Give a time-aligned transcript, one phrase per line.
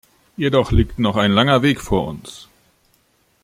[0.35, 2.47] Jedoch liegt noch ein langer Weg vor uns.